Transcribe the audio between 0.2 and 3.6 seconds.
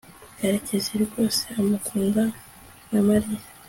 karekezi rwose akundana na mariya